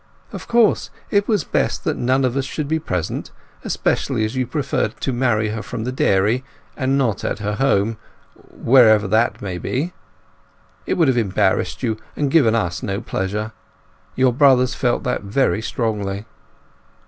Of 0.31 0.47
course 0.47 0.89
it 1.11 1.27
was 1.27 1.43
best 1.43 1.83
that 1.83 1.95
none 1.95 2.25
of 2.25 2.35
us 2.35 2.45
should 2.45 2.67
be 2.67 2.79
present, 2.79 3.29
especially 3.63 4.25
as 4.25 4.35
you 4.35 4.47
preferred 4.47 4.99
to 5.01 5.13
marry 5.13 5.49
her 5.49 5.61
from 5.61 5.83
the 5.83 5.91
dairy, 5.91 6.43
and 6.75 6.97
not 6.97 7.23
at 7.23 7.37
her 7.37 7.53
home, 7.57 7.99
wherever 8.49 9.07
that 9.07 9.43
may 9.43 9.59
be. 9.59 9.93
It 10.87 10.95
would 10.95 11.07
have 11.07 11.17
embarrassed 11.17 11.83
you, 11.83 11.97
and 12.15 12.31
given 12.31 12.55
us 12.55 12.81
no 12.81 12.99
pleasure. 12.99 13.51
Your 14.15 14.33
bothers 14.33 14.73
felt 14.73 15.03
that 15.03 15.21
very 15.21 15.61
strongly. 15.61 16.25